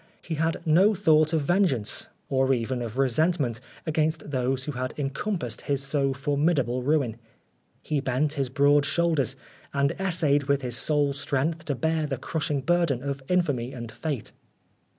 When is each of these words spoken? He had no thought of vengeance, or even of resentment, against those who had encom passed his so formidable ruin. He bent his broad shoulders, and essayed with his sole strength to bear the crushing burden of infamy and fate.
He 0.23 0.33
had 0.33 0.63
no 0.65 0.95
thought 0.95 1.31
of 1.31 1.41
vengeance, 1.41 2.07
or 2.27 2.55
even 2.55 2.81
of 2.81 2.97
resentment, 2.97 3.59
against 3.85 4.31
those 4.31 4.63
who 4.63 4.71
had 4.71 4.95
encom 4.95 5.39
passed 5.39 5.61
his 5.61 5.83
so 5.83 6.11
formidable 6.11 6.81
ruin. 6.81 7.17
He 7.83 7.99
bent 7.99 8.33
his 8.33 8.49
broad 8.49 8.83
shoulders, 8.83 9.35
and 9.75 9.91
essayed 9.99 10.45
with 10.45 10.63
his 10.63 10.75
sole 10.75 11.13
strength 11.13 11.65
to 11.65 11.75
bear 11.75 12.07
the 12.07 12.17
crushing 12.17 12.61
burden 12.61 13.03
of 13.03 13.21
infamy 13.29 13.73
and 13.73 13.91
fate. 13.91 14.31